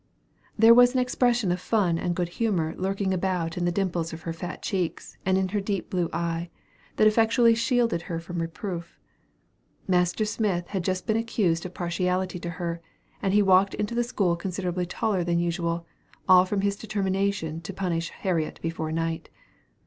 There 0.57 0.73
was 0.73 0.95
an 0.95 0.99
expression 0.99 1.51
of 1.51 1.61
fun 1.61 1.99
and 1.99 2.15
good 2.15 2.29
humor 2.29 2.73
lurking 2.75 3.13
about 3.13 3.55
in 3.55 3.65
the 3.65 3.71
dimples 3.71 4.11
of 4.13 4.23
her 4.23 4.33
fat 4.33 4.63
cheeks 4.63 5.15
and 5.27 5.37
in 5.37 5.49
her 5.49 5.61
deep 5.61 5.91
blue 5.91 6.09
eye, 6.11 6.49
that 6.95 7.05
effectually 7.05 7.53
shielded 7.53 8.01
her 8.09 8.19
from 8.19 8.39
reproof. 8.41 8.97
Master 9.87 10.25
Smith 10.25 10.69
had 10.69 10.83
just 10.83 11.05
been 11.05 11.17
accused 11.17 11.67
of 11.67 11.75
partiality 11.75 12.39
to 12.39 12.49
her, 12.49 12.81
and 13.21 13.31
he 13.35 13.43
walked 13.43 13.75
into 13.75 13.93
the 13.93 14.03
school 14.03 14.35
considerably 14.35 14.87
taller 14.87 15.23
than 15.23 15.37
usual, 15.37 15.85
all 16.27 16.45
from 16.45 16.61
his 16.61 16.75
determination 16.75 17.61
to 17.61 17.71
punish 17.71 18.09
Harriet 18.09 18.59
before 18.63 18.91
night. 18.91 19.29